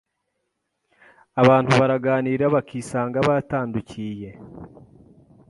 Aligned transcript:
abantu 1.41 1.71
baraganira 1.79 2.45
bakisanga 2.55 3.17
batandukiye, 3.27 4.29